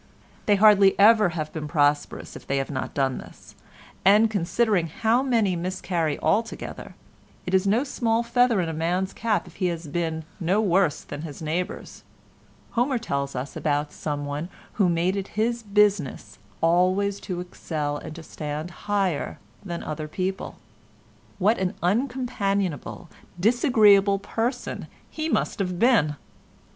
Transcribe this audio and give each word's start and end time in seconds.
They 0.47 0.55
hardly 0.55 0.97
ever 0.97 1.29
have 1.37 1.53
been 1.53 1.67
prosperous 1.67 2.35
if 2.35 2.47
they 2.47 2.57
have 2.57 2.71
not 2.71 2.95
done 2.95 3.19
this, 3.19 3.53
and, 4.03 4.31
considering 4.31 4.87
how 4.87 5.21
many 5.21 5.55
miscarry 5.55 6.17
altogether, 6.21 6.95
it 7.45 7.53
is 7.53 7.67
no 7.67 7.83
small 7.83 8.23
feather 8.23 8.59
in 8.61 8.67
a 8.67 8.73
man's 8.73 9.13
cap 9.13 9.45
if 9.45 9.57
he 9.57 9.67
has 9.67 9.85
been 9.87 10.25
no 10.39 10.59
worse 10.59 11.01
than 11.01 11.21
his 11.21 11.39
neighbours. 11.39 12.03
Homer 12.71 12.97
tells 12.97 13.35
us 13.35 13.55
about 13.55 13.93
some 13.93 14.25
one 14.25 14.49
who 14.73 14.89
made 14.89 15.15
it 15.15 15.27
his 15.37 15.61
business 15.61 16.39
αιεν 16.63 16.63
αριστευειν 16.63 16.63
και 16.63 16.63
υπειροχον 16.63 16.63
εμμεναι 16.63 16.63
αλλων—always 16.63 17.19
to 17.19 17.39
excel 17.39 17.97
and 17.97 18.15
to 18.15 18.23
stand 18.23 18.71
higher 18.89 19.37
than 19.63 19.83
other 19.83 20.07
people. 20.07 20.55
What 21.37 21.59
an 21.59 21.75
uncompanionable 21.83 23.07
disagreeable 23.39 24.17
person 24.17 24.87
he 25.11 25.29
must 25.29 25.59
have 25.59 25.77
been! 25.77 26.15